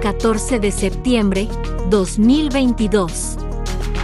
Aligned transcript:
14 0.00 0.60
de 0.60 0.70
septiembre 0.70 1.48
2022. 1.90 3.36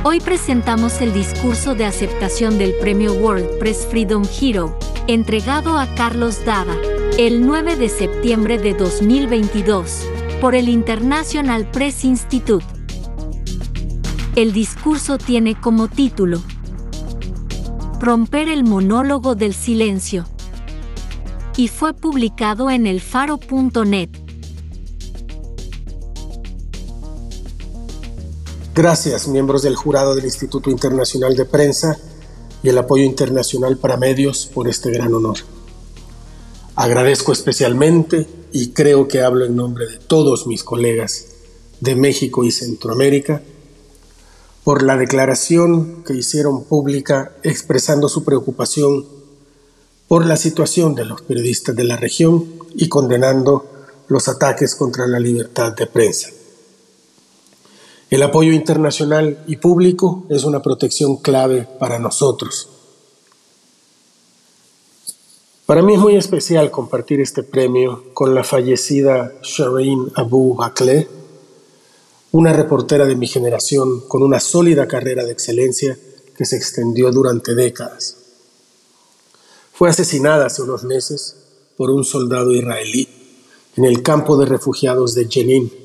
Hoy 0.02 0.20
presentamos 0.20 1.00
el 1.00 1.12
discurso 1.12 1.74
de 1.74 1.84
aceptación 1.84 2.59
del 2.59 2.74
premio 2.74 3.12
World 3.14 3.59
Press 3.59 3.86
Freedom 3.88 4.24
Hero, 4.41 4.77
entregado 5.06 5.78
a 5.78 5.86
Carlos 5.95 6.45
Dada, 6.45 6.77
el 7.16 7.46
9 7.46 7.77
de 7.77 7.88
septiembre 7.88 8.59
de 8.59 8.74
2022, 8.74 10.05
por 10.41 10.55
el 10.55 10.69
International 10.69 11.70
Press 11.70 12.05
Institute. 12.05 12.66
El 14.34 14.52
discurso 14.52 15.16
tiene 15.16 15.55
como 15.55 15.86
título 15.88 16.42
Romper 18.00 18.48
el 18.48 18.64
monólogo 18.64 19.36
del 19.36 19.55
silencio 19.55 20.27
y 21.56 21.69
fue 21.69 21.95
publicado 21.95 22.69
en 22.69 22.86
elfaro.net. 22.86 24.23
Gracias, 28.74 29.28
miembros 29.28 29.62
del 29.62 29.77
jurado 29.77 30.16
del 30.16 30.24
Instituto 30.24 30.69
Internacional 30.69 31.36
de 31.36 31.44
Prensa 31.44 31.97
y 32.61 32.70
el 32.70 32.78
apoyo 32.78 33.05
internacional 33.05 33.78
para 33.78 33.97
medios 33.97 34.50
por 34.53 34.67
este 34.67 34.91
gran 34.91 35.14
honor. 35.14 35.36
Agradezco 36.75 37.33
especialmente, 37.33 38.27
y 38.50 38.70
creo 38.70 39.06
que 39.06 39.22
hablo 39.22 39.45
en 39.45 39.55
nombre 39.55 39.86
de 39.86 39.98
todos 39.98 40.48
mis 40.48 40.64
colegas 40.64 41.27
de 41.78 41.95
México 41.95 42.42
y 42.42 42.50
Centroamérica, 42.50 43.42
por 44.64 44.83
la 44.83 44.97
declaración 44.97 46.02
que 46.02 46.14
hicieron 46.14 46.64
pública 46.64 47.30
expresando 47.45 48.08
su 48.08 48.25
preocupación 48.25 49.06
por 50.08 50.27
la 50.27 50.36
situación 50.36 50.97
de 50.97 51.05
los 51.05 51.22
periodistas 51.22 51.77
de 51.77 51.84
la 51.84 51.97
región 51.97 52.45
y 52.75 52.89
condenando 52.89 53.67
los 54.08 54.27
ataques 54.27 54.75
contra 54.75 55.06
la 55.06 55.20
libertad 55.20 55.75
de 55.77 55.86
prensa. 55.86 56.30
El 58.15 58.23
apoyo 58.23 58.53
internacional 58.53 59.43
y 59.48 59.57
público 59.57 60.25
es 60.29 60.45
una 60.45 60.62
protección 60.62 61.17
clave 61.17 61.67
para 61.81 61.98
nosotros. 61.98 62.69
Para 65.67 65.83
mí 65.83 65.95
es 65.95 65.98
muy 65.98 66.15
especial 66.15 66.70
compartir 66.70 67.20
este 67.20 67.42
premio 67.42 68.15
con 68.15 68.33
la 68.33 68.45
fallecida 68.45 69.33
Shireen 69.42 70.12
Abu 70.15 70.62
Akleh, 70.62 71.09
una 72.31 72.53
reportera 72.53 73.05
de 73.05 73.17
mi 73.17 73.27
generación 73.27 74.03
con 74.07 74.23
una 74.23 74.39
sólida 74.39 74.87
carrera 74.87 75.25
de 75.25 75.33
excelencia 75.33 75.98
que 76.37 76.45
se 76.45 76.55
extendió 76.55 77.11
durante 77.11 77.57
décadas. 77.57 78.17
Fue 79.73 79.91
asesinada 79.91 80.47
hace 80.47 80.62
unos 80.62 80.85
meses 80.85 81.35
por 81.77 81.91
un 81.91 82.05
soldado 82.05 82.55
israelí 82.55 83.09
en 83.77 83.85
el 83.85 84.05
campo 84.05 84.37
de 84.37 84.47
refugiados 84.47 85.17
de 85.17 85.27
Jenin 85.29 85.83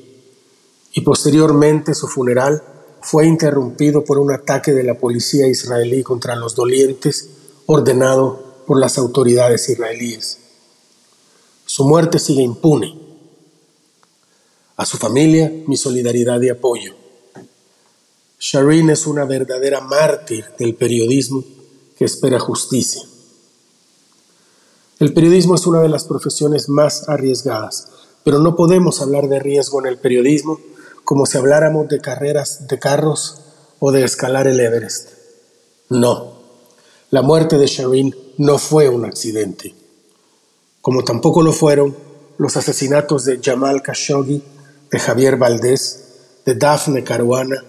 y 0.92 1.02
posteriormente 1.02 1.94
su 1.94 2.08
funeral 2.08 2.62
fue 3.00 3.26
interrumpido 3.26 4.04
por 4.04 4.18
un 4.18 4.32
ataque 4.32 4.72
de 4.72 4.82
la 4.82 4.98
policía 4.98 5.46
israelí 5.46 6.02
contra 6.02 6.36
los 6.36 6.54
dolientes 6.54 7.30
ordenado 7.66 8.62
por 8.66 8.78
las 8.78 8.98
autoridades 8.98 9.68
israelíes. 9.68 10.38
Su 11.64 11.84
muerte 11.84 12.18
sigue 12.18 12.42
impune. 12.42 12.98
A 14.76 14.84
su 14.84 14.96
familia, 14.96 15.52
mi 15.66 15.76
solidaridad 15.76 16.40
y 16.42 16.48
apoyo. 16.48 16.94
Shireen 18.38 18.90
es 18.90 19.06
una 19.06 19.24
verdadera 19.24 19.80
mártir 19.80 20.46
del 20.58 20.74
periodismo 20.74 21.44
que 21.96 22.06
espera 22.06 22.40
justicia. 22.40 23.02
El 24.98 25.12
periodismo 25.12 25.54
es 25.54 25.66
una 25.66 25.80
de 25.80 25.88
las 25.88 26.04
profesiones 26.04 26.68
más 26.68 27.08
arriesgadas, 27.08 27.88
pero 28.24 28.38
no 28.38 28.56
podemos 28.56 29.00
hablar 29.00 29.28
de 29.28 29.38
riesgo 29.38 29.80
en 29.80 29.86
el 29.86 29.98
periodismo 29.98 30.58
como 31.04 31.26
si 31.26 31.38
habláramos 31.38 31.88
de 31.88 32.00
carreras 32.00 32.66
de 32.68 32.78
carros 32.78 33.40
o 33.78 33.92
de 33.92 34.04
escalar 34.04 34.46
el 34.46 34.60
Everest. 34.60 35.10
No, 35.88 36.40
la 37.10 37.22
muerte 37.22 37.58
de 37.58 37.66
Shireen 37.66 38.14
no 38.38 38.58
fue 38.58 38.88
un 38.88 39.04
accidente, 39.04 39.74
como 40.80 41.02
tampoco 41.04 41.42
lo 41.42 41.52
fueron 41.52 41.96
los 42.38 42.56
asesinatos 42.56 43.24
de 43.24 43.40
Jamal 43.42 43.82
Khashoggi, 43.82 44.42
de 44.90 44.98
Javier 44.98 45.36
Valdés, 45.36 46.04
de 46.46 46.54
Daphne 46.54 47.04
Caruana, 47.04 47.64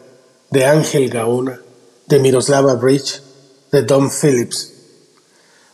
de 0.50 0.66
Ángel 0.66 1.10
Gaona, 1.10 1.62
de 2.08 2.20
Miroslava 2.20 2.76
Bridge, 2.76 3.22
de 3.72 3.84
Don 3.84 4.10
Phillips, 4.12 4.74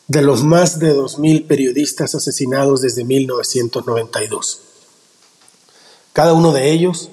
de 0.08 0.22
los 0.22 0.44
más 0.44 0.80
de 0.80 0.96
2.000 0.96 1.48
periodistas 1.48 2.16
asesinados 2.16 2.82
desde 2.82 3.04
1992. 3.04 4.62
Cada 6.14 6.34
uno 6.34 6.54
de 6.54 6.72
ellos 6.72 7.10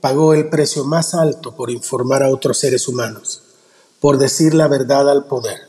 pagó 0.00 0.34
el 0.34 0.48
precio 0.48 0.84
más 0.84 1.14
alto 1.14 1.54
por 1.54 1.70
informar 1.70 2.22
a 2.22 2.30
otros 2.30 2.58
seres 2.58 2.88
humanos, 2.88 3.42
por 4.00 4.18
decir 4.18 4.54
la 4.54 4.68
verdad 4.68 5.10
al 5.10 5.26
poder, 5.26 5.60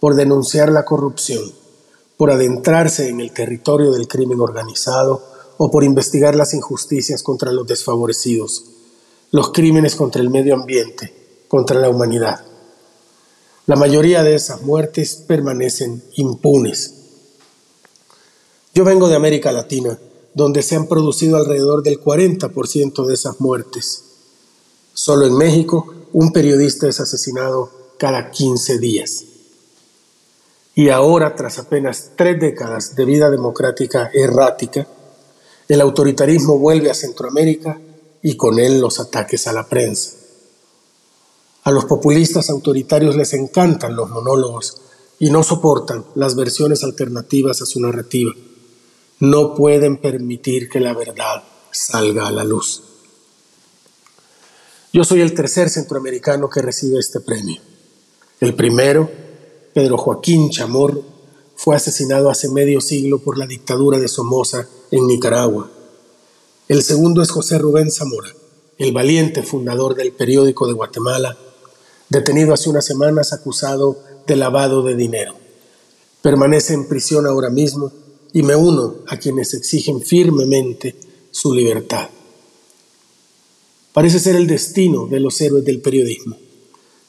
por 0.00 0.14
denunciar 0.14 0.70
la 0.70 0.84
corrupción, 0.84 1.52
por 2.16 2.30
adentrarse 2.30 3.08
en 3.08 3.20
el 3.20 3.32
territorio 3.32 3.90
del 3.90 4.06
crimen 4.06 4.40
organizado 4.40 5.22
o 5.56 5.70
por 5.70 5.84
investigar 5.84 6.34
las 6.34 6.54
injusticias 6.54 7.22
contra 7.22 7.52
los 7.52 7.66
desfavorecidos, 7.66 8.64
los 9.30 9.50
crímenes 9.50 9.96
contra 9.96 10.22
el 10.22 10.30
medio 10.30 10.54
ambiente, 10.54 11.12
contra 11.48 11.80
la 11.80 11.88
humanidad. 11.88 12.44
La 13.66 13.76
mayoría 13.76 14.22
de 14.22 14.34
esas 14.34 14.62
muertes 14.62 15.16
permanecen 15.26 16.04
impunes. 16.16 16.94
Yo 18.74 18.84
vengo 18.84 19.08
de 19.08 19.16
América 19.16 19.52
Latina 19.52 19.98
donde 20.34 20.62
se 20.62 20.76
han 20.76 20.88
producido 20.88 21.36
alrededor 21.36 21.82
del 21.82 22.00
40% 22.00 23.06
de 23.06 23.14
esas 23.14 23.40
muertes. 23.40 24.04
Solo 24.92 25.26
en 25.26 25.36
México, 25.36 25.94
un 26.12 26.32
periodista 26.32 26.88
es 26.88 27.00
asesinado 27.00 27.70
cada 27.98 28.30
15 28.30 28.78
días. 28.78 29.24
Y 30.74 30.88
ahora, 30.88 31.36
tras 31.36 31.58
apenas 31.58 32.10
tres 32.16 32.40
décadas 32.40 32.96
de 32.96 33.04
vida 33.04 33.30
democrática 33.30 34.10
errática, 34.12 34.88
el 35.68 35.80
autoritarismo 35.80 36.58
vuelve 36.58 36.90
a 36.90 36.94
Centroamérica 36.94 37.80
y 38.22 38.36
con 38.36 38.58
él 38.58 38.80
los 38.80 38.98
ataques 38.98 39.46
a 39.46 39.52
la 39.52 39.68
prensa. 39.68 40.16
A 41.62 41.70
los 41.70 41.84
populistas 41.84 42.50
autoritarios 42.50 43.16
les 43.16 43.32
encantan 43.34 43.96
los 43.96 44.10
monólogos 44.10 44.80
y 45.20 45.30
no 45.30 45.42
soportan 45.42 46.04
las 46.16 46.34
versiones 46.34 46.82
alternativas 46.82 47.62
a 47.62 47.66
su 47.66 47.80
narrativa 47.80 48.32
no 49.30 49.54
pueden 49.54 49.96
permitir 49.96 50.68
que 50.68 50.80
la 50.80 50.92
verdad 50.92 51.42
salga 51.70 52.26
a 52.26 52.32
la 52.32 52.44
luz. 52.44 52.82
Yo 54.92 55.02
soy 55.02 55.22
el 55.22 55.34
tercer 55.34 55.70
centroamericano 55.70 56.48
que 56.48 56.62
recibe 56.62 56.98
este 56.98 57.20
premio. 57.20 57.60
El 58.40 58.54
primero, 58.54 59.10
Pedro 59.72 59.96
Joaquín 59.96 60.50
Chamorro, 60.50 61.02
fue 61.56 61.74
asesinado 61.74 62.30
hace 62.30 62.48
medio 62.50 62.80
siglo 62.80 63.18
por 63.18 63.38
la 63.38 63.46
dictadura 63.46 63.98
de 63.98 64.08
Somoza 64.08 64.68
en 64.90 65.06
Nicaragua. 65.06 65.70
El 66.68 66.82
segundo 66.82 67.22
es 67.22 67.30
José 67.30 67.58
Rubén 67.58 67.90
Zamora, 67.90 68.28
el 68.78 68.92
valiente 68.92 69.42
fundador 69.42 69.94
del 69.94 70.12
periódico 70.12 70.66
de 70.66 70.74
Guatemala, 70.74 71.36
detenido 72.08 72.52
hace 72.52 72.68
unas 72.68 72.84
semanas 72.84 73.32
acusado 73.32 73.98
de 74.26 74.36
lavado 74.36 74.82
de 74.82 74.94
dinero. 74.96 75.34
Permanece 76.22 76.74
en 76.74 76.88
prisión 76.88 77.26
ahora 77.26 77.50
mismo 77.50 77.92
y 78.34 78.42
me 78.42 78.56
uno 78.56 78.96
a 79.06 79.16
quienes 79.16 79.54
exigen 79.54 80.02
firmemente 80.02 80.96
su 81.30 81.54
libertad. 81.54 82.10
Parece 83.92 84.18
ser 84.18 84.34
el 84.34 84.48
destino 84.48 85.06
de 85.06 85.20
los 85.20 85.40
héroes 85.40 85.64
del 85.64 85.80
periodismo, 85.80 86.36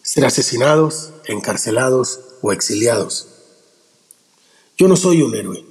ser 0.04 0.24
asesinados, 0.24 1.10
encarcelados 1.25 2.19
o 2.44 2.51
exiliados. 2.51 3.27
Yo 4.77 4.88
no 4.88 4.95
soy 4.95 5.24
un 5.24 5.33
héroe, 5.33 5.66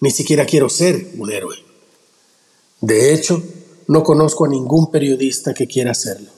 ni 0.00 0.10
siquiera 0.10 0.44
quiero 0.44 0.68
ser 0.68 1.12
un 1.18 1.30
héroe. 1.30 1.56
De 2.80 3.14
hecho, 3.14 3.40
no 3.86 4.02
conozco 4.02 4.44
a 4.44 4.48
ningún 4.48 4.90
periodista 4.90 5.54
que 5.54 5.68
quiera 5.68 5.92
hacerlo. 5.92 6.30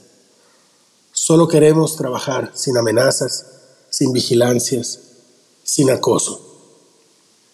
Solo 1.10 1.48
queremos 1.48 1.96
trabajar 1.96 2.52
sin 2.54 2.76
amenazas, 2.76 3.46
sin 3.88 4.12
vigilancias, 4.12 5.00
sin 5.64 5.88
acoso 5.88 6.45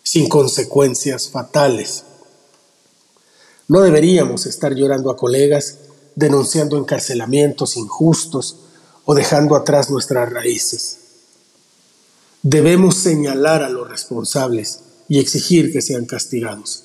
sin 0.02 0.28
consecuencias 0.28 1.28
fatales. 1.28 2.04
No 3.68 3.80
deberíamos 3.80 4.46
estar 4.46 4.74
llorando 4.74 5.10
a 5.10 5.16
colegas 5.16 5.78
denunciando 6.14 6.76
encarcelamientos 6.76 7.76
injustos 7.76 8.56
o 9.04 9.14
dejando 9.14 9.56
atrás 9.56 9.90
nuestras 9.90 10.30
raíces. 10.32 10.98
Debemos 12.42 12.96
señalar 12.96 13.62
a 13.62 13.68
los 13.68 13.88
responsables 13.88 14.80
y 15.08 15.20
exigir 15.20 15.72
que 15.72 15.80
sean 15.80 16.06
castigados. 16.06 16.84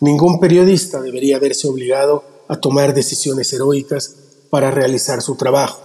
Ningún 0.00 0.40
periodista 0.40 1.00
debería 1.00 1.38
verse 1.38 1.68
obligado 1.68 2.24
a 2.48 2.56
tomar 2.56 2.94
decisiones 2.94 3.52
heroicas 3.52 4.14
para 4.48 4.70
realizar 4.70 5.22
su 5.22 5.36
trabajo. 5.36 5.80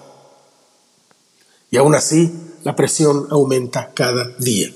Y 1.69 1.77
aún 1.77 1.95
así, 1.95 2.31
la 2.63 2.75
presión 2.75 3.27
aumenta 3.29 3.91
cada 3.93 4.29
día. 4.39 4.73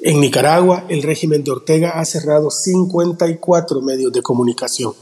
En 0.00 0.20
Nicaragua, 0.20 0.84
el 0.88 1.02
régimen 1.02 1.42
de 1.42 1.50
Ortega 1.50 1.98
ha 1.98 2.04
cerrado 2.04 2.52
54 2.52 3.82
medios 3.82 4.12
de 4.12 4.22
comunicación, 4.22 4.94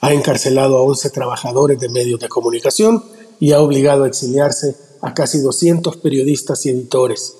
ha 0.00 0.14
encarcelado 0.14 0.78
a 0.78 0.82
11 0.82 1.10
trabajadores 1.10 1.78
de 1.78 1.90
medios 1.90 2.20
de 2.20 2.30
comunicación 2.30 3.04
y 3.38 3.52
ha 3.52 3.60
obligado 3.60 4.04
a 4.04 4.08
exiliarse 4.08 4.76
a 5.02 5.12
casi 5.12 5.40
200 5.40 5.98
periodistas 5.98 6.64
y 6.64 6.70
editores, 6.70 7.36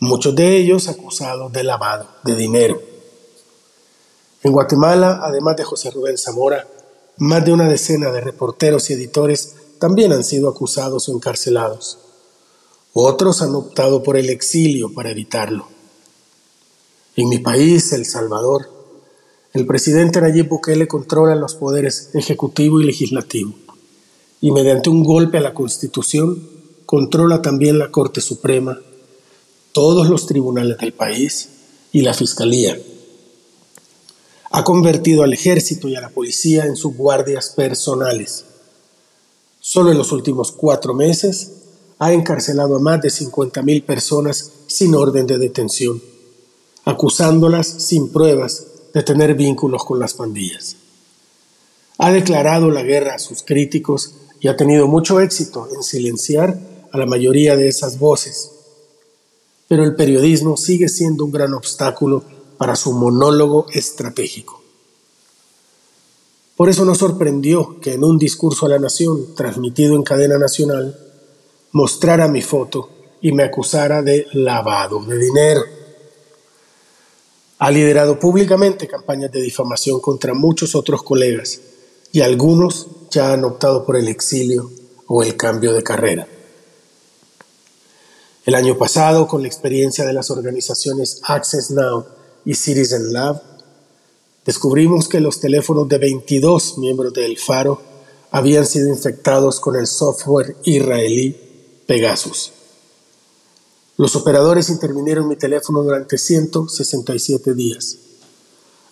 muchos 0.00 0.34
de 0.34 0.56
ellos 0.56 0.88
acusados 0.88 1.52
de 1.52 1.64
lavado 1.64 2.08
de 2.24 2.34
dinero. 2.34 2.80
En 4.42 4.52
Guatemala, 4.52 5.20
además 5.22 5.56
de 5.56 5.64
José 5.64 5.90
Rubén 5.90 6.16
Zamora, 6.16 6.66
más 7.18 7.44
de 7.44 7.52
una 7.52 7.68
decena 7.68 8.10
de 8.10 8.22
reporteros 8.22 8.88
y 8.88 8.94
editores 8.94 9.56
también 9.78 10.12
han 10.12 10.24
sido 10.24 10.48
acusados 10.48 11.10
o 11.10 11.12
encarcelados. 11.12 11.98
Otros 12.94 13.42
han 13.42 13.54
optado 13.54 14.02
por 14.02 14.16
el 14.16 14.30
exilio 14.30 14.94
para 14.94 15.10
evitarlo. 15.10 15.75
En 17.16 17.30
mi 17.30 17.38
país, 17.38 17.92
El 17.92 18.04
Salvador, 18.04 18.68
el 19.54 19.66
presidente 19.66 20.20
Nayib 20.20 20.48
Bukele 20.48 20.86
controla 20.86 21.34
los 21.34 21.54
poderes 21.54 22.10
ejecutivo 22.12 22.78
y 22.78 22.84
legislativo 22.84 23.54
y 24.42 24.50
mediante 24.50 24.90
un 24.90 25.02
golpe 25.02 25.38
a 25.38 25.40
la 25.40 25.54
Constitución 25.54 26.46
controla 26.84 27.40
también 27.40 27.78
la 27.78 27.90
Corte 27.90 28.20
Suprema, 28.20 28.78
todos 29.72 30.10
los 30.10 30.26
tribunales 30.26 30.76
del 30.76 30.92
país 30.92 31.48
y 31.90 32.02
la 32.02 32.12
Fiscalía 32.12 32.78
ha 34.50 34.64
convertido 34.64 35.22
al 35.22 35.32
ejército 35.32 35.88
y 35.88 35.96
a 35.96 36.00
la 36.00 36.10
policía 36.10 36.66
en 36.66 36.76
sus 36.76 36.94
guardias 36.94 37.50
personales. 37.56 38.44
Solo 39.60 39.90
en 39.90 39.98
los 39.98 40.12
últimos 40.12 40.52
cuatro 40.52 40.92
meses 40.92 41.52
ha 41.98 42.12
encarcelado 42.12 42.76
a 42.76 42.80
más 42.80 43.00
de 43.00 43.08
50.000 43.08 43.84
personas 43.84 44.52
sin 44.66 44.94
orden 44.94 45.26
de 45.26 45.38
detención, 45.38 46.00
acusándolas 46.86 47.66
sin 47.66 48.10
pruebas 48.10 48.64
de 48.94 49.02
tener 49.02 49.34
vínculos 49.34 49.84
con 49.84 49.98
las 49.98 50.14
pandillas. 50.14 50.76
Ha 51.98 52.12
declarado 52.12 52.70
la 52.70 52.82
guerra 52.82 53.16
a 53.16 53.18
sus 53.18 53.42
críticos 53.42 54.14
y 54.40 54.48
ha 54.48 54.56
tenido 54.56 54.86
mucho 54.86 55.20
éxito 55.20 55.68
en 55.74 55.82
silenciar 55.82 56.58
a 56.92 56.96
la 56.96 57.04
mayoría 57.04 57.56
de 57.56 57.68
esas 57.68 57.98
voces. 57.98 58.52
Pero 59.68 59.82
el 59.82 59.96
periodismo 59.96 60.56
sigue 60.56 60.88
siendo 60.88 61.24
un 61.24 61.32
gran 61.32 61.52
obstáculo 61.54 62.22
para 62.56 62.76
su 62.76 62.92
monólogo 62.92 63.66
estratégico. 63.72 64.62
Por 66.56 66.68
eso 66.70 66.84
nos 66.84 66.98
sorprendió 66.98 67.80
que 67.80 67.94
en 67.94 68.04
un 68.04 68.16
discurso 68.16 68.64
a 68.64 68.68
la 68.68 68.78
nación 68.78 69.34
transmitido 69.34 69.96
en 69.96 70.04
cadena 70.04 70.38
nacional 70.38 70.98
mostrara 71.72 72.28
mi 72.28 72.42
foto 72.42 72.88
y 73.20 73.32
me 73.32 73.42
acusara 73.42 74.02
de 74.02 74.26
lavado 74.32 75.04
de 75.04 75.18
dinero. 75.18 75.75
Ha 77.58 77.70
liderado 77.70 78.18
públicamente 78.18 78.86
campañas 78.86 79.32
de 79.32 79.40
difamación 79.40 80.00
contra 80.00 80.34
muchos 80.34 80.74
otros 80.74 81.02
colegas 81.02 81.60
y 82.12 82.20
algunos 82.20 82.86
ya 83.10 83.32
han 83.32 83.44
optado 83.44 83.84
por 83.86 83.96
el 83.96 84.08
exilio 84.08 84.70
o 85.06 85.22
el 85.22 85.36
cambio 85.36 85.72
de 85.72 85.82
carrera. 85.82 86.28
El 88.44 88.54
año 88.54 88.78
pasado, 88.78 89.26
con 89.26 89.42
la 89.42 89.48
experiencia 89.48 90.04
de 90.04 90.12
las 90.12 90.30
organizaciones 90.30 91.20
Access 91.24 91.70
Now 91.70 92.06
y 92.44 92.54
Citizen 92.54 93.12
Lab, 93.12 93.42
descubrimos 94.44 95.08
que 95.08 95.20
los 95.20 95.40
teléfonos 95.40 95.88
de 95.88 95.98
22 95.98 96.78
miembros 96.78 97.12
del 97.12 97.38
Faro 97.38 97.80
habían 98.30 98.66
sido 98.66 98.88
infectados 98.88 99.60
con 99.60 99.76
el 99.76 99.86
software 99.86 100.56
israelí 100.62 101.36
Pegasus. 101.86 102.52
Los 103.98 104.14
operadores 104.14 104.68
intervinieron 104.68 105.26
mi 105.26 105.36
teléfono 105.36 105.82
durante 105.82 106.18
167 106.18 107.54
días. 107.54 107.96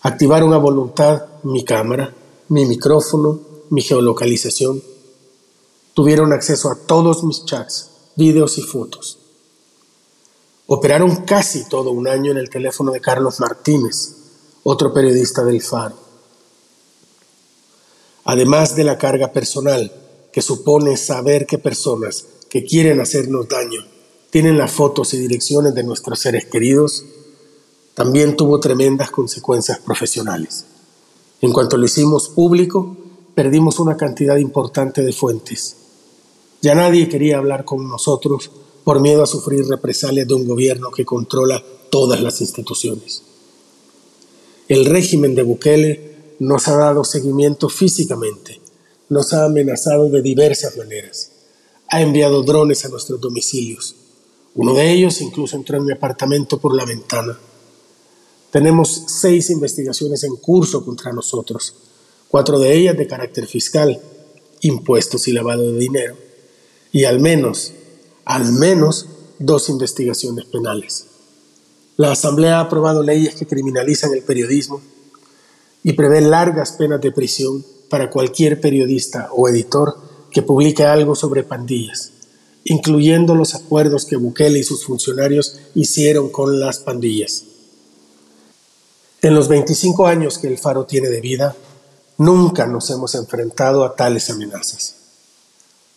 Activaron 0.01 0.51
a 0.53 0.57
voluntad 0.57 1.25
mi 1.43 1.63
cámara, 1.63 2.15
mi 2.49 2.65
micrófono, 2.65 3.39
mi 3.69 3.83
geolocalización. 3.83 4.81
Tuvieron 5.93 6.33
acceso 6.33 6.71
a 6.71 6.75
todos 6.75 7.23
mis 7.23 7.45
chats, 7.45 7.91
videos 8.15 8.57
y 8.57 8.63
fotos. 8.63 9.19
Operaron 10.65 11.17
casi 11.17 11.69
todo 11.69 11.91
un 11.91 12.07
año 12.07 12.31
en 12.31 12.39
el 12.39 12.49
teléfono 12.49 12.91
de 12.91 12.99
Carlos 12.99 13.39
Martínez, 13.39 14.15
otro 14.63 14.91
periodista 14.91 15.43
del 15.43 15.61
Faro. 15.61 15.97
Además 18.23 18.75
de 18.75 18.83
la 18.83 18.97
carga 18.97 19.31
personal 19.31 19.91
que 20.33 20.41
supone 20.41 20.97
saber 20.97 21.45
que 21.45 21.59
personas 21.59 22.25
que 22.49 22.65
quieren 22.65 22.99
hacernos 22.99 23.47
daño 23.47 23.94
tienen 24.35 24.57
las 24.57 24.73
fotos 24.73 25.13
y 25.13 25.17
direcciones 25.17 25.73
de 25.75 25.83
nuestros 25.83 26.19
seres 26.19 26.43
queridos, 26.43 27.05
también 27.93 28.35
tuvo 28.35 28.59
tremendas 28.59 29.09
consecuencias 29.09 29.79
profesionales. 29.79 30.65
En 31.39 31.53
cuanto 31.53 31.77
lo 31.77 31.85
hicimos 31.85 32.27
público, 32.27 32.97
perdimos 33.33 33.79
una 33.79 33.95
cantidad 33.95 34.35
importante 34.35 35.03
de 35.03 35.13
fuentes. 35.13 35.77
Ya 36.61 36.75
nadie 36.75 37.07
quería 37.07 37.37
hablar 37.37 37.63
con 37.63 37.87
nosotros 37.87 38.51
por 38.83 38.99
miedo 38.99 39.23
a 39.23 39.25
sufrir 39.25 39.65
represalias 39.69 40.27
de 40.27 40.33
un 40.33 40.45
gobierno 40.45 40.91
que 40.91 41.05
controla 41.05 41.63
todas 41.89 42.19
las 42.19 42.41
instituciones. 42.41 43.23
El 44.67 44.83
régimen 44.83 45.33
de 45.33 45.43
Bukele 45.43 46.35
nos 46.39 46.67
ha 46.67 46.75
dado 46.75 47.05
seguimiento 47.05 47.69
físicamente, 47.69 48.59
nos 49.07 49.31
ha 49.31 49.45
amenazado 49.45 50.09
de 50.09 50.21
diversas 50.21 50.75
maneras, 50.75 51.31
ha 51.87 52.01
enviado 52.01 52.43
drones 52.43 52.83
a 52.83 52.89
nuestros 52.89 53.21
domicilios. 53.21 53.95
Uno 54.55 54.73
de 54.73 54.91
ellos 54.91 55.21
incluso 55.21 55.55
entró 55.55 55.77
en 55.77 55.85
mi 55.85 55.93
apartamento 55.93 56.57
por 56.57 56.75
la 56.75 56.85
ventana. 56.85 57.37
Tenemos 58.51 59.03
seis 59.07 59.49
investigaciones 59.49 60.23
en 60.23 60.35
curso 60.37 60.83
contra 60.83 61.11
nosotros, 61.11 61.75
cuatro 62.29 62.57
de 62.57 62.73
ellas 62.73 62.97
de 62.97 63.07
carácter 63.07 63.47
fiscal, 63.47 64.01
impuestos 64.61 65.27
y 65.27 65.33
lavado 65.33 65.71
de 65.71 65.77
dinero, 65.77 66.15
y 66.91 67.03
al 67.03 67.19
menos 67.19 67.73
al 68.25 68.51
menos 68.53 69.05
dos 69.37 69.69
investigaciones 69.69 70.45
penales. 70.45 71.05
La 71.95 72.11
Asamblea 72.11 72.57
ha 72.57 72.61
aprobado 72.61 73.03
leyes 73.03 73.35
que 73.35 73.45
criminalizan 73.45 74.13
el 74.13 74.23
periodismo 74.23 74.81
y 75.83 75.93
prevé 75.93 76.21
largas 76.21 76.73
penas 76.73 76.99
de 76.99 77.11
prisión 77.11 77.63
para 77.89 78.09
cualquier 78.09 78.59
periodista 78.59 79.29
o 79.31 79.47
editor 79.47 79.95
que 80.31 80.41
publique 80.41 80.83
algo 80.83 81.15
sobre 81.15 81.43
pandillas, 81.43 82.11
incluyendo 82.65 83.35
los 83.35 83.53
acuerdos 83.53 84.05
que 84.05 84.17
Bukele 84.17 84.59
y 84.59 84.63
sus 84.63 84.83
funcionarios 84.83 85.59
hicieron 85.75 86.29
con 86.29 86.59
las 86.59 86.79
pandillas. 86.79 87.43
En 89.21 89.35
los 89.35 89.47
25 89.47 90.07
años 90.07 90.39
que 90.39 90.47
el 90.47 90.57
Faro 90.57 90.85
tiene 90.85 91.09
de 91.09 91.21
vida, 91.21 91.55
nunca 92.17 92.65
nos 92.65 92.89
hemos 92.89 93.13
enfrentado 93.15 93.85
a 93.85 93.95
tales 93.95 94.29
amenazas. 94.31 94.95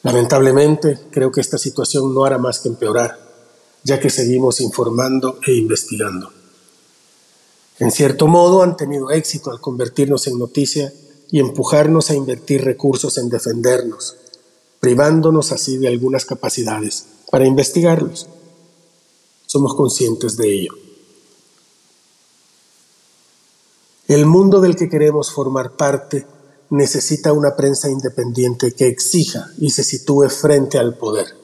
Lamentablemente, 0.03 0.99
creo 1.11 1.33
que 1.33 1.41
esta 1.41 1.59
situación 1.59 2.15
no 2.15 2.25
hará 2.25 2.39
más 2.39 2.61
que 2.61 2.69
empeorar, 2.69 3.19
ya 3.83 3.99
que 3.99 4.11
seguimos 4.11 4.61
informando 4.61 5.41
e 5.47 5.55
investigando. 5.55 6.31
En 7.79 7.91
cierto 7.91 8.27
modo, 8.27 8.63
han 8.63 8.77
tenido 8.77 9.11
éxito 9.11 9.51
al 9.51 9.61
convertirnos 9.61 10.27
en 10.27 10.39
noticia 10.39 10.93
y 11.31 11.41
empujarnos 11.41 12.11
a 12.11 12.15
invertir 12.15 12.63
recursos 12.63 13.17
en 13.19 13.31
defendernos, 13.31 14.17
privándonos 14.81 15.53
así 15.53 15.77
de 15.79 15.89
algunas 15.89 16.25
capacidades 16.25 17.07
para 17.31 17.47
investigarlos. 17.47 18.27
Somos 19.47 19.75
conscientes 19.75 20.37
de 20.37 20.55
ello. 20.55 20.73
El 24.07 24.25
mundo 24.25 24.61
del 24.61 24.77
que 24.77 24.89
queremos 24.89 25.31
formar 25.33 25.77
parte 25.77 26.27
necesita 26.71 27.33
una 27.33 27.57
prensa 27.57 27.91
independiente 27.91 28.73
que 28.73 28.87
exija 28.87 29.51
y 29.59 29.71
se 29.71 29.85
sitúe 29.85 30.29
frente 30.29 30.79
al 30.79 30.97
poder, 30.97 31.35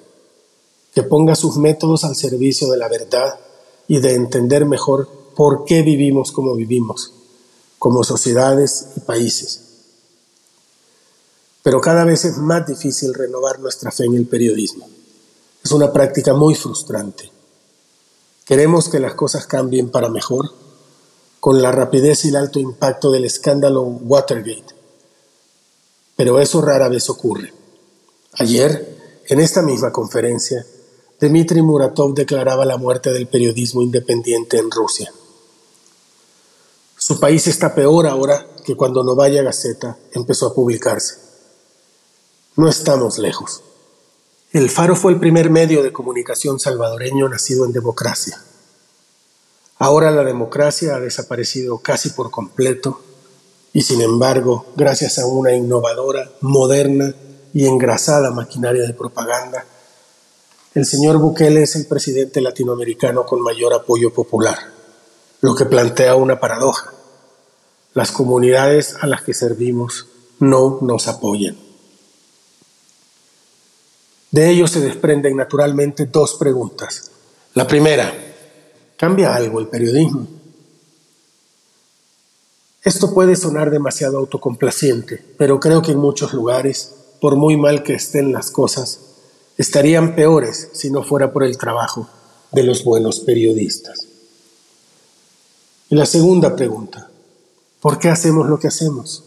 que 0.95 1.03
ponga 1.03 1.35
sus 1.35 1.57
métodos 1.57 2.05
al 2.05 2.17
servicio 2.17 2.71
de 2.71 2.79
la 2.79 2.89
verdad 2.89 3.39
y 3.89 4.01
de 4.01 4.15
entender 4.15 4.65
mejor 4.67 5.09
por 5.37 5.65
qué 5.65 5.83
vivimos 5.83 6.33
como 6.33 6.55
vivimos, 6.55 7.13
como 7.79 8.05
sociedades 8.05 8.89
y 8.97 9.01
países. 9.01 9.64
Pero 11.65 11.81
cada 11.81 12.05
vez 12.05 12.25
es 12.25 12.39
más 12.39 12.65
difícil 12.65 13.13
renovar 13.13 13.59
nuestra 13.59 13.91
fe 13.91 14.05
en 14.05 14.15
el 14.15 14.27
periodismo. 14.27 14.89
Es 15.65 15.73
una 15.73 15.93
práctica 15.93 16.33
muy 16.33 16.55
frustrante. 16.55 17.33
Queremos 18.45 18.89
que 18.89 19.01
las 19.01 19.15
cosas 19.15 19.49
cambien 19.49 19.91
para 19.91 20.09
mejor, 20.09 20.53
con 21.41 21.61
la 21.61 21.73
rapidez 21.73 22.25
y 22.25 22.29
el 22.29 22.37
alto 22.37 22.61
impacto 22.61 23.11
del 23.11 23.25
escándalo 23.25 23.83
Watergate 23.83 24.85
pero 26.17 26.41
eso 26.41 26.61
rara 26.61 26.89
vez 26.89 27.11
ocurre. 27.11 27.53
Ayer, 28.35 29.23
en 29.27 29.41
esta 29.41 29.63
misma 29.63 29.93
conferencia, 29.93 30.65
Dmitry 31.21 31.63
Muratov 31.63 32.15
declaraba 32.15 32.65
la 32.65 32.77
muerte 32.77 33.13
del 33.13 33.27
periodismo 33.27 33.83
independiente 33.83 34.59
en 34.59 34.71
Rusia. 34.71 35.13
Su 36.97 37.21
país 37.21 37.47
está 37.47 37.75
peor 37.75 38.07
ahora 38.07 38.47
que 38.65 38.77
cuando 38.77 39.03
Novaya 39.03 39.43
Gazeta 39.43 39.99
empezó 40.13 40.47
a 40.47 40.55
publicarse. 40.55 41.24
No 42.57 42.69
estamos 42.69 43.19
lejos. 43.19 43.63
El 44.53 44.71
Faro 44.71 44.95
fue 44.95 45.11
el 45.11 45.19
primer 45.19 45.51
medio 45.51 45.83
de 45.83 45.93
comunicación 45.93 46.61
salvadoreño 46.61 47.29
nacido 47.29 47.65
en 47.65 47.73
democracia. 47.73 48.41
Ahora 49.79 50.13
la 50.13 50.23
democracia 50.23 50.95
ha 50.95 51.01
desaparecido 51.01 51.79
casi 51.79 52.11
por 52.11 52.31
completo 52.31 53.01
y 53.73 53.83
sin 53.83 54.01
embargo, 54.03 54.67
gracias 54.77 55.19
a 55.19 55.27
una 55.27 55.53
innovadora, 55.53 56.31
moderna 56.43 57.13
y 57.53 57.67
engrasada 57.67 58.31
maquinaria 58.31 58.87
de 58.87 58.95
propaganda, 58.95 59.67
el 60.75 60.87
señor 60.87 61.19
Bukele 61.19 61.65
es 61.65 61.75
el 61.75 61.87
presidente 61.87 62.41
latinoamericano 62.41 63.27
con 63.27 63.43
mayor 63.43 63.75
apoyo 63.75 64.15
popular, 64.15 64.59
lo 65.41 65.57
que 65.57 65.65
plantea 65.65 66.15
una 66.15 66.39
paradoja. 66.39 66.93
Las 67.95 68.13
comunidades 68.13 68.95
a 69.01 69.09
las 69.09 69.23
que 69.23 69.35
servimos 69.35 70.07
no 70.39 70.79
nos 70.81 71.09
apoyan. 71.09 71.64
De 74.35 74.51
ello 74.51 74.67
se 74.67 74.81
desprenden 74.81 75.37
naturalmente 75.37 76.07
dos 76.07 76.35
preguntas. 76.35 77.09
La 77.53 77.69
primera, 77.69 78.13
¿cambia 78.97 79.33
algo 79.33 79.61
el 79.61 79.69
periodismo? 79.69 80.27
Esto 82.83 83.15
puede 83.15 83.37
sonar 83.37 83.71
demasiado 83.71 84.19
autocomplaciente, 84.19 85.25
pero 85.39 85.61
creo 85.61 85.83
que 85.83 85.93
en 85.93 85.99
muchos 85.99 86.33
lugares, 86.33 86.91
por 87.21 87.37
muy 87.37 87.57
mal 87.57 87.85
que 87.85 87.95
estén 87.95 88.33
las 88.33 88.51
cosas, 88.51 88.99
estarían 89.57 90.17
peores 90.17 90.69
si 90.73 90.91
no 90.91 91.05
fuera 91.05 91.33
por 91.33 91.45
el 91.45 91.57
trabajo 91.57 92.09
de 92.51 92.65
los 92.65 92.83
buenos 92.83 93.21
periodistas. 93.21 94.01
Y 95.91 95.95
la 95.95 96.07
segunda 96.07 96.57
pregunta, 96.57 97.09
¿por 97.81 98.01
qué 98.01 98.09
hacemos 98.09 98.49
lo 98.49 98.59
que 98.59 98.67
hacemos? 98.67 99.23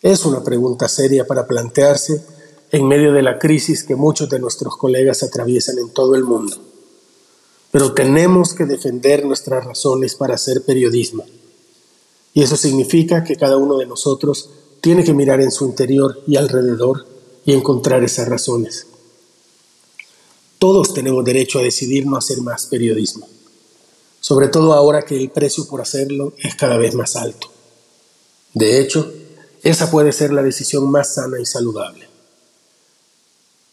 Es 0.00 0.24
una 0.24 0.42
pregunta 0.42 0.88
seria 0.88 1.26
para 1.26 1.46
plantearse 1.46 2.37
en 2.70 2.86
medio 2.86 3.12
de 3.12 3.22
la 3.22 3.38
crisis 3.38 3.84
que 3.84 3.96
muchos 3.96 4.28
de 4.28 4.38
nuestros 4.38 4.76
colegas 4.76 5.22
atraviesan 5.22 5.78
en 5.78 5.90
todo 5.90 6.14
el 6.14 6.24
mundo. 6.24 6.56
Pero 7.70 7.92
tenemos 7.92 8.54
que 8.54 8.64
defender 8.64 9.24
nuestras 9.24 9.64
razones 9.64 10.14
para 10.14 10.34
hacer 10.34 10.62
periodismo. 10.62 11.24
Y 12.34 12.42
eso 12.42 12.56
significa 12.56 13.24
que 13.24 13.36
cada 13.36 13.56
uno 13.56 13.78
de 13.78 13.86
nosotros 13.86 14.50
tiene 14.80 15.04
que 15.04 15.14
mirar 15.14 15.40
en 15.40 15.50
su 15.50 15.64
interior 15.64 16.22
y 16.26 16.36
alrededor 16.36 17.06
y 17.44 17.52
encontrar 17.52 18.04
esas 18.04 18.28
razones. 18.28 18.86
Todos 20.58 20.92
tenemos 20.92 21.24
derecho 21.24 21.58
a 21.58 21.62
decidir 21.62 22.06
no 22.06 22.16
hacer 22.16 22.40
más 22.40 22.66
periodismo, 22.66 23.28
sobre 24.20 24.48
todo 24.48 24.72
ahora 24.72 25.02
que 25.02 25.16
el 25.16 25.30
precio 25.30 25.66
por 25.66 25.80
hacerlo 25.80 26.32
es 26.38 26.56
cada 26.56 26.76
vez 26.76 26.94
más 26.94 27.16
alto. 27.16 27.48
De 28.54 28.80
hecho, 28.80 29.10
esa 29.62 29.90
puede 29.90 30.12
ser 30.12 30.32
la 30.32 30.42
decisión 30.42 30.90
más 30.90 31.14
sana 31.14 31.40
y 31.40 31.46
saludable. 31.46 32.08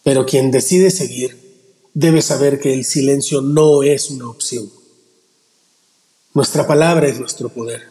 Pero 0.06 0.28
quien 0.28 0.52
decide 0.52 0.92
seguir 0.92 1.90
debe 1.96 2.22
saber 2.22 2.60
que 2.60 2.76
el 2.76 2.86
silencio 2.86 3.42
no 3.42 3.82
es 3.82 4.12
una 4.12 4.30
opción. 4.30 4.70
Nuestra 6.36 6.68
palabra 6.68 7.08
es 7.08 7.20
nuestro 7.20 7.50
poder, 7.50 7.82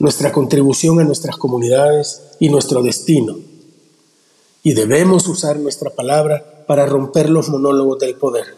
nuestra 0.00 0.32
contribución 0.32 0.98
a 0.98 1.04
nuestras 1.04 1.36
comunidades 1.36 2.22
y 2.40 2.48
nuestro 2.48 2.82
destino. 2.82 3.38
Y 4.64 4.74
debemos 4.74 5.28
usar 5.28 5.60
nuestra 5.60 5.90
palabra 5.90 6.64
para 6.66 6.84
romper 6.84 7.30
los 7.30 7.48
monólogos 7.48 8.00
del 8.00 8.16
poder. 8.16 8.56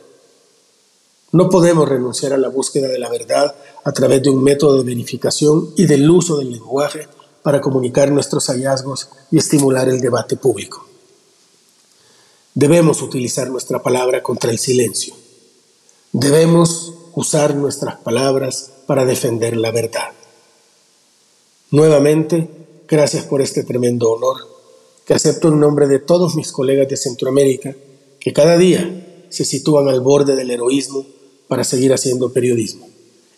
No 1.33 1.50
podemos 1.50 1.87
renunciar 1.87 2.33
a 2.33 2.38
la 2.38 2.49
búsqueda 2.49 2.88
de 2.88 2.99
la 2.99 3.11
verdad 3.11 3.54
a 3.85 3.92
través 3.92 4.23
de 4.23 4.30
un 4.30 4.42
método 4.42 4.78
de 4.78 4.85
verificación 4.85 5.75
y 5.76 5.85
del 5.85 6.11
uso 6.11 6.38
del 6.38 6.52
lenguaje 6.52 7.07
para 7.42 7.61
comunicar 7.61 8.11
nuestros 8.11 8.47
hallazgos 8.47 9.11
y 9.30 9.37
estimular 9.37 9.90
el 9.90 10.00
debate 10.00 10.37
público. 10.37 10.88
Debemos 12.55 13.02
utilizar 13.02 13.50
nuestra 13.50 13.83
palabra 13.83 14.23
contra 14.23 14.50
el 14.50 14.59
silencio. 14.59 15.14
Debemos 16.12 16.95
usar 17.14 17.55
nuestras 17.55 17.97
palabras 17.97 18.73
para 18.87 19.05
defender 19.05 19.57
la 19.57 19.71
verdad. 19.71 20.12
Nuevamente, 21.71 22.49
gracias 22.88 23.25
por 23.25 23.43
este 23.43 23.62
tremendo 23.62 24.11
honor 24.11 24.37
que 25.05 25.14
acepto 25.14 25.49
en 25.49 25.61
nombre 25.61 25.87
de 25.87 25.99
todos 25.99 26.35
mis 26.35 26.52
colegas 26.52 26.88
de 26.88 26.97
Centroamérica 26.97 27.75
que 28.21 28.33
cada 28.33 28.57
día 28.59 29.26
se 29.31 29.45
sitúan 29.45 29.88
al 29.88 30.00
borde 30.00 30.37
del 30.37 30.50
heroísmo 30.50 31.07
para 31.47 31.64
seguir 31.64 31.93
haciendo 31.93 32.33
periodismo. 32.33 32.88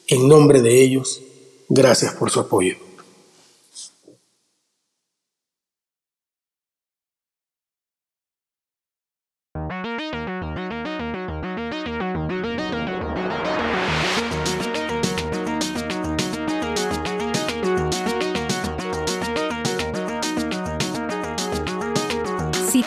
En 0.07 0.29
nombre 0.29 0.63
de 0.63 0.83
ellos, 0.83 1.23
gracias 1.69 2.15
por 2.15 2.31
su 2.31 2.41
apoyo. 2.41 2.77